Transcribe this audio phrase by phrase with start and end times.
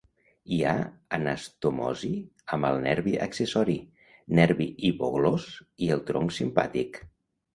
[0.55, 0.71] Hi ha
[1.17, 2.09] anastomosi
[2.57, 3.77] amb el nervi accessori,
[4.39, 5.45] nervi hipoglòs
[5.89, 6.99] i el tronc simpàtic.